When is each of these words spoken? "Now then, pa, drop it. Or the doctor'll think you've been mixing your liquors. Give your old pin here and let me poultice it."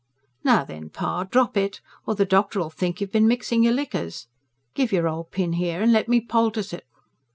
"Now 0.43 0.63
then, 0.63 0.89
pa, 0.89 1.25
drop 1.25 1.55
it. 1.55 1.79
Or 2.07 2.15
the 2.15 2.25
doctor'll 2.25 2.71
think 2.71 3.01
you've 3.01 3.11
been 3.11 3.27
mixing 3.27 3.61
your 3.61 3.73
liquors. 3.73 4.25
Give 4.73 4.91
your 4.91 5.07
old 5.07 5.29
pin 5.29 5.53
here 5.53 5.79
and 5.79 5.93
let 5.93 6.07
me 6.07 6.19
poultice 6.19 6.73
it." 6.73 6.85